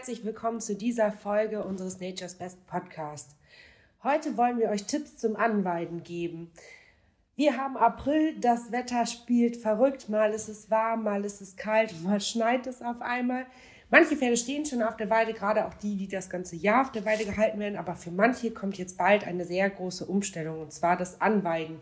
[0.00, 3.36] herzlich willkommen zu dieser Folge unseres Nature's Best Podcast.
[4.02, 6.50] Heute wollen wir euch Tipps zum Anweiden geben.
[7.36, 12.02] Wir haben April, das Wetter spielt verrückt, mal ist es warm, mal ist es kalt,
[12.02, 13.44] mal schneit es auf einmal.
[13.90, 16.92] Manche Pferde stehen schon auf der Weide, gerade auch die, die das ganze Jahr auf
[16.92, 20.72] der Weide gehalten werden, aber für manche kommt jetzt bald eine sehr große Umstellung und
[20.72, 21.78] zwar das Anweiden.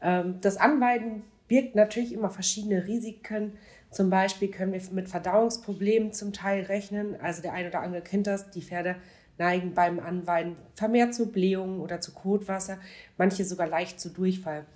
[0.00, 3.58] Ähm, das Anweiden birgt natürlich immer verschiedene Risiken.
[3.90, 7.16] Zum Beispiel können wir mit Verdauungsproblemen zum Teil rechnen.
[7.20, 8.50] Also der eine oder andere kennt das.
[8.50, 8.96] Die Pferde
[9.38, 12.78] neigen beim Anweiden vermehrt zu Blähungen oder zu Kotwasser,
[13.16, 14.66] manche sogar leicht zu Durchfall.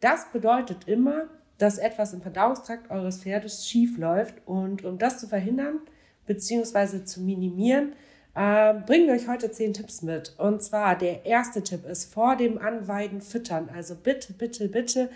[0.00, 1.26] Das bedeutet immer,
[1.58, 4.34] dass etwas im Verdauungstrakt eures Pferdes schief läuft.
[4.46, 5.80] Und um das zu verhindern
[6.26, 7.04] bzw.
[7.04, 7.92] zu minimieren,
[8.34, 10.34] äh, bringen wir euch heute zehn Tipps mit.
[10.38, 13.70] Und zwar der erste Tipp ist vor dem Anweiden füttern.
[13.74, 15.10] Also bitte, bitte, bitte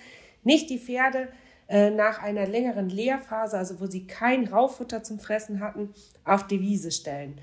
[0.45, 1.29] nicht die Pferde
[1.71, 6.61] äh, nach einer längeren Leerphase, also wo sie kein Raufutter zum Fressen hatten, auf die
[6.61, 7.41] Wiese stellen.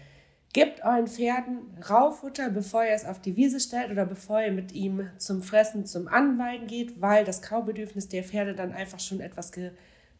[0.51, 4.73] Gebt euren Pferden Raufutter, bevor ihr es auf die Wiese stellt oder bevor ihr mit
[4.73, 9.53] ihm zum Fressen, zum Anweiden geht, weil das Kaubedürfnis der Pferde dann einfach schon etwas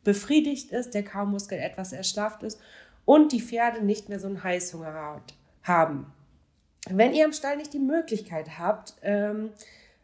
[0.06, 2.62] befriedigt ist, der Kaumuskel etwas erschlafft ist
[3.04, 5.22] und die Pferde nicht mehr so einen Heißhunger
[5.64, 6.14] haben.
[6.90, 9.50] Wenn ihr am Stall nicht die Möglichkeit habt, ähm,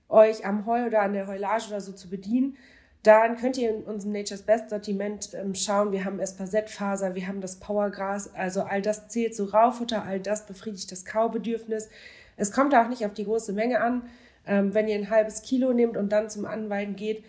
[0.09, 2.57] euch am Heu oder an der Heulage oder so zu bedienen,
[3.03, 5.91] dann könnt ihr in unserem Nature's Best Sortiment ähm, schauen.
[5.91, 8.33] Wir haben Espasettfaser, wir haben das Powergras.
[8.33, 11.89] Also all das zählt zu Raufutter, all das befriedigt das Kaubedürfnis.
[12.37, 14.03] Es kommt auch nicht auf die große Menge an.
[14.47, 17.23] Ähm, wenn ihr ein halbes Kilo nehmt und dann zum Anweiden geht,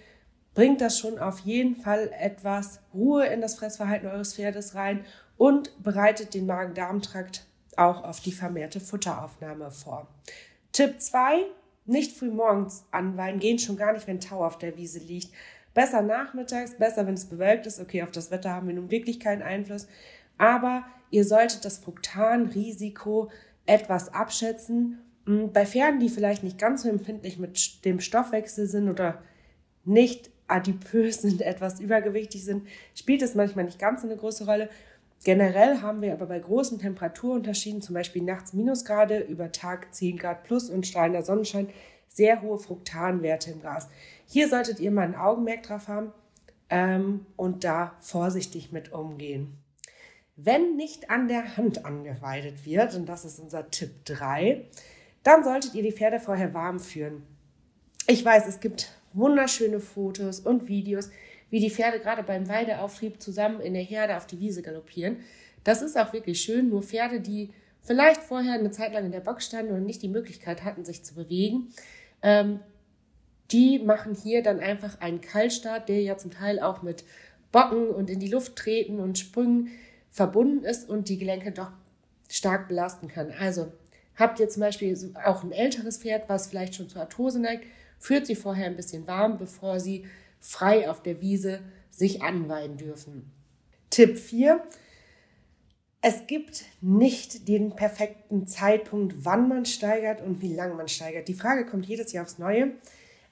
[0.54, 5.04] bringt das schon auf jeden Fall etwas Ruhe in das Fressverhalten eures Pferdes rein
[5.36, 10.06] und bereitet den Magen-Darm-Trakt auch auf die vermehrte Futteraufnahme vor.
[10.72, 11.44] Tipp 2,
[11.86, 15.32] nicht früh morgens anweiden, gehen schon gar nicht, wenn Tau auf der Wiese liegt.
[15.74, 17.80] Besser nachmittags, besser, wenn es bewölkt ist.
[17.80, 19.88] Okay, auf das Wetter haben wir nun wirklich keinen Einfluss.
[20.38, 23.30] Aber ihr solltet das Fruktanrisiko
[23.66, 24.98] etwas abschätzen.
[25.26, 29.22] Hm, bei Pferden, die vielleicht nicht ganz so empfindlich mit dem Stoffwechsel sind oder
[29.84, 34.68] nicht adipös sind, etwas übergewichtig sind, spielt es manchmal nicht ganz so eine große Rolle.
[35.24, 40.44] Generell haben wir aber bei großen Temperaturunterschieden, zum Beispiel nachts Minusgrade, über Tag 10 Grad
[40.44, 41.68] plus und strahlender Sonnenschein,
[42.08, 43.88] sehr hohe Fruktanwerte im Gras.
[44.26, 46.12] Hier solltet ihr mal ein Augenmerk drauf haben
[46.70, 49.58] ähm, und da vorsichtig mit umgehen.
[50.36, 54.68] Wenn nicht an der Hand angeweidet wird, und das ist unser Tipp 3,
[55.22, 57.22] dann solltet ihr die Pferde vorher warm führen.
[58.06, 61.10] Ich weiß, es gibt wunderschöne Fotos und Videos,
[61.50, 65.18] wie die Pferde gerade beim Weideauftrieb zusammen in der Herde auf die Wiese galoppieren.
[65.62, 69.20] Das ist auch wirklich schön, nur Pferde, die vielleicht vorher eine Zeit lang in der
[69.20, 71.68] Box standen und nicht die Möglichkeit hatten, sich zu bewegen,
[72.22, 72.60] ähm,
[73.50, 77.04] die machen hier dann einfach einen Kaltstart, der ja zum Teil auch mit
[77.52, 79.70] Bocken und in die Luft treten und Sprüngen
[80.10, 81.70] verbunden ist und die Gelenke doch
[82.28, 83.32] stark belasten kann.
[83.38, 83.72] Also
[84.16, 87.64] habt ihr zum Beispiel auch ein älteres Pferd, was vielleicht schon zur Arthrose neigt,
[87.98, 90.06] führt sie vorher ein bisschen warm, bevor sie
[90.40, 91.60] frei auf der Wiese
[91.90, 93.30] sich anweiden dürfen.
[93.90, 94.62] Tipp 4.
[96.00, 101.28] Es gibt nicht den perfekten Zeitpunkt, wann man steigert und wie lange man steigert.
[101.28, 102.72] Die Frage kommt jedes Jahr aufs Neue.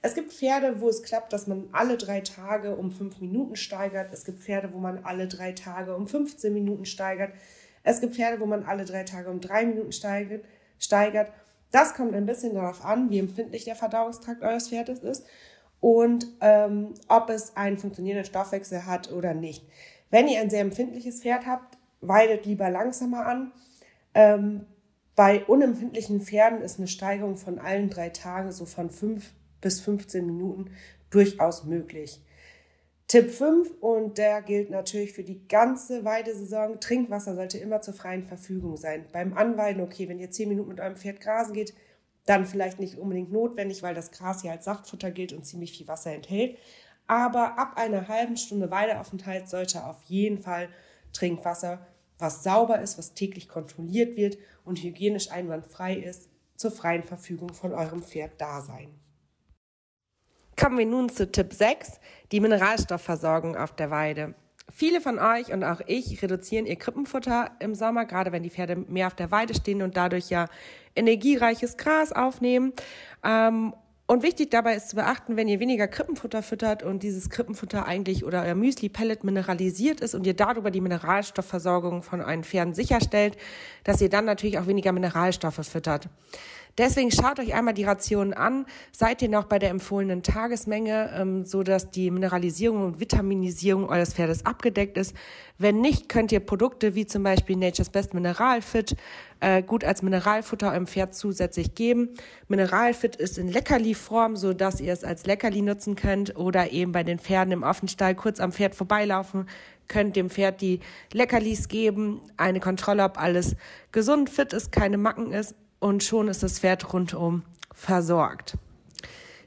[0.04, 4.12] Es gibt Pferde, wo es klappt, dass man alle drei Tage um fünf Minuten steigert.
[4.12, 7.32] Es gibt Pferde, wo man alle drei Tage um 15 Minuten steigert.
[7.84, 11.32] Es gibt Pferde, wo man alle drei Tage um drei Minuten steigert.
[11.70, 15.24] Das kommt ein bisschen darauf an, wie empfindlich der Verdauungstrakt eures Pferdes ist
[15.80, 19.64] und ähm, ob es einen funktionierenden Stoffwechsel hat oder nicht.
[20.10, 23.52] Wenn ihr ein sehr empfindliches Pferd habt, weidet lieber langsamer an.
[24.14, 24.66] Ähm,
[25.14, 30.26] bei unempfindlichen Pferden ist eine Steigerung von allen drei Tagen, so von fünf bis 15
[30.26, 30.70] Minuten
[31.08, 32.20] durchaus möglich.
[33.08, 38.24] Tipp 5, und der gilt natürlich für die ganze Weidesaison, Trinkwasser sollte immer zur freien
[38.24, 39.06] Verfügung sein.
[39.12, 41.74] Beim Anweiden, okay, wenn ihr 10 Minuten mit eurem Pferd grasen geht,
[42.24, 45.88] dann vielleicht nicht unbedingt notwendig, weil das Gras hier als Saftfutter gilt und ziemlich viel
[45.88, 46.56] Wasser enthält.
[47.06, 50.68] Aber ab einer halben Stunde Weideaufenthalt sollte auf jeden Fall
[51.12, 51.86] Trinkwasser,
[52.18, 57.74] was sauber ist, was täglich kontrolliert wird und hygienisch einwandfrei ist, zur freien Verfügung von
[57.74, 59.01] eurem Pferd da sein.
[60.62, 61.98] Kommen wir nun zu Tipp 6,
[62.30, 64.34] die Mineralstoffversorgung auf der Weide.
[64.70, 68.76] Viele von euch und auch ich reduzieren ihr Krippenfutter im Sommer, gerade wenn die Pferde
[68.76, 70.46] mehr auf der Weide stehen und dadurch ja
[70.94, 72.74] energiereiches Gras aufnehmen.
[73.24, 73.74] Ähm,
[74.06, 78.24] und wichtig dabei ist zu beachten, wenn ihr weniger Krippenfutter füttert und dieses Krippenfutter eigentlich
[78.24, 83.36] oder euer Müsli-Pellet mineralisiert ist und ihr darüber die Mineralstoffversorgung von euren Pferden sicherstellt,
[83.82, 86.08] dass ihr dann natürlich auch weniger Mineralstoffe füttert.
[86.78, 88.64] Deswegen schaut euch einmal die Rationen an.
[88.92, 94.14] Seid ihr noch bei der empfohlenen Tagesmenge, ähm, so dass die Mineralisierung und Vitaminisierung eures
[94.14, 95.14] Pferdes abgedeckt ist?
[95.58, 98.96] Wenn nicht, könnt ihr Produkte wie zum Beispiel Nature's Best Mineralfit
[99.40, 102.08] äh, gut als Mineralfutter eurem Pferd zusätzlich geben.
[102.48, 107.02] Mineralfit ist in Leckerli-Form, so dass ihr es als Leckerli nutzen könnt oder eben bei
[107.04, 109.46] den Pferden im Offenstall kurz am Pferd vorbeilaufen,
[109.88, 110.80] könnt dem Pferd die
[111.12, 113.56] Leckerlis geben, eine Kontrolle, ob alles
[113.90, 117.42] gesund, fit ist, keine Macken ist und schon ist das Pferd rundum
[117.74, 118.56] versorgt.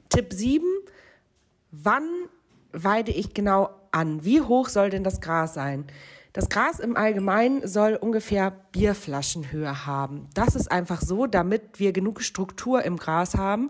[0.09, 0.65] Tipp 7.
[1.71, 2.03] Wann
[2.73, 4.25] weide ich genau an?
[4.25, 5.85] Wie hoch soll denn das Gras sein?
[6.33, 10.27] Das Gras im Allgemeinen soll ungefähr Bierflaschenhöhe haben.
[10.33, 13.69] Das ist einfach so, damit wir genug Struktur im Gras haben.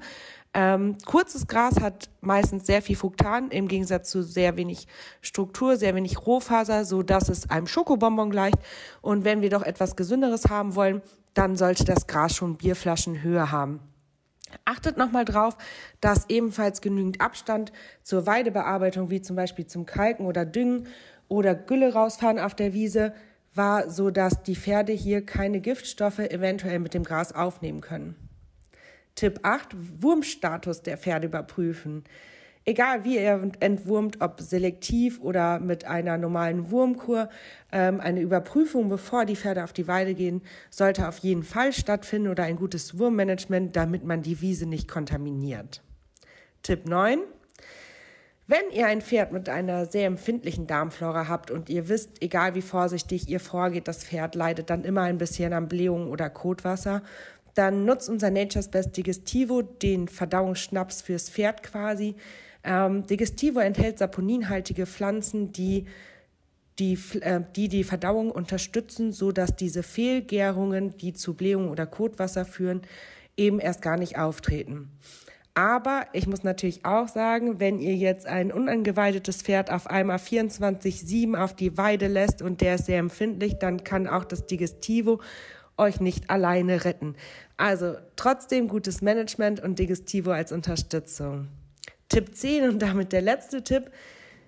[0.56, 4.88] Ähm, kurzes Gras hat meistens sehr viel Fruktan im Gegensatz zu sehr wenig
[5.22, 8.58] Struktur, sehr wenig Rohfaser, so dass es einem Schokobonbon gleicht.
[9.02, 11.04] Und wenn wir doch etwas Gesünderes haben wollen,
[11.36, 13.80] dann sollte das Gras schon Bierflaschenhöhe haben.
[14.64, 15.58] Achtet nochmal drauf,
[16.02, 17.72] dass ebenfalls genügend Abstand
[18.02, 20.88] zur Weidebearbeitung, wie zum Beispiel zum Kalken oder Düngen
[21.28, 23.14] oder Gülle rausfahren auf der Wiese,
[23.54, 28.16] war, so dass die Pferde hier keine Giftstoffe eventuell mit dem Gras aufnehmen können.
[29.16, 32.04] Tipp 8, Wurmstatus der Pferde überprüfen.
[32.68, 37.30] Egal wie er entwurmt, ob selektiv oder mit einer normalen Wurmkur,
[37.72, 40.42] ähm, eine Überprüfung, bevor die Pferde auf die Weide gehen,
[40.72, 45.84] sollte auf jeden Fall stattfinden oder ein gutes Wurmmanagement, damit man die Wiese nicht kontaminiert.
[46.64, 47.20] Tipp 9.
[48.48, 52.62] Wenn ihr ein Pferd mit einer sehr empfindlichen Darmflora habt und ihr wisst, egal wie
[52.64, 57.04] vorsichtig ihr vorgeht, das Pferd leidet dann immer ein bisschen an Blähungen oder Kotwasser,
[57.56, 62.16] dann nutzt unser Nature's Best Digestivo, den Verdauungsschnaps fürs Pferd quasi,
[62.66, 65.86] ähm, Digestivo enthält saponinhaltige Pflanzen, die
[66.80, 72.46] die, äh, die die Verdauung unterstützen, so dass diese Fehlgärungen, die zu Blähung oder Kotwasser
[72.46, 72.82] führen,
[73.38, 74.92] eben erst gar nicht auftreten.
[75.54, 81.42] Aber ich muss natürlich auch sagen, wenn ihr jetzt ein unangeweidetes Pferd auf einmal 24-7
[81.42, 85.22] auf die Weide lässt und der ist sehr empfindlich, dann kann auch das Digestivo
[85.78, 87.16] euch nicht alleine retten.
[87.56, 91.48] Also trotzdem gutes Management und Digestivo als Unterstützung.
[92.10, 93.92] Tipp 10 und damit der letzte Tipp.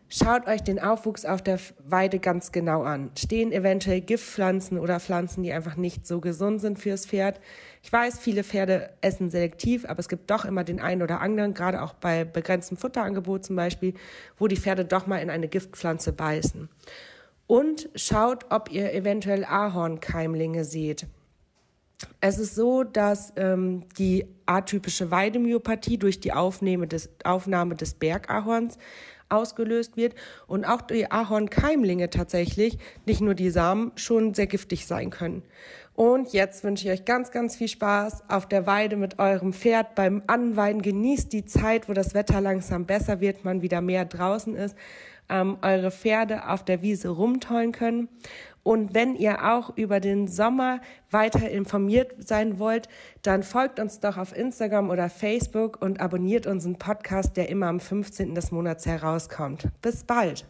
[0.10, 3.12] Schaut euch den Aufwuchs auf der Weide ganz genau an.
[3.18, 7.42] Stehen eventuell Giftpflanzen oder Pflanzen, die einfach nicht so gesund sind fürs Pferd.
[7.84, 11.54] Ich weiß, viele Pferde essen selektiv, aber es gibt doch immer den einen oder anderen,
[11.54, 13.96] gerade auch bei begrenztem Futterangebot zum Beispiel,
[14.38, 16.70] wo die Pferde doch mal in eine Giftpflanze beißen.
[17.46, 21.06] Und schaut, ob ihr eventuell Ahornkeimlinge seht.
[22.22, 28.78] Es ist so, dass ähm, die atypische Weidemyopathie durch die Aufnahme des, Aufnahme des Bergahorns
[29.30, 30.16] ausgelöst wird
[30.48, 35.44] und auch die Ahornkeimlinge tatsächlich, nicht nur die Samen, schon sehr giftig sein können.
[35.96, 39.96] Und jetzt wünsche ich euch ganz, ganz viel Spaß auf der Weide mit eurem Pferd
[39.96, 40.84] beim Anweiden.
[40.84, 44.76] Genießt die Zeit, wo das Wetter langsam besser wird, man wieder mehr draußen ist,
[45.28, 48.10] ähm, eure Pferde auf der Wiese rumtollen können.
[48.68, 52.90] Und wenn ihr auch über den Sommer weiter informiert sein wollt,
[53.22, 57.80] dann folgt uns doch auf Instagram oder Facebook und abonniert unseren Podcast, der immer am
[57.80, 58.36] 15.
[58.36, 59.70] des Monats herauskommt.
[59.82, 60.46] Bis bald!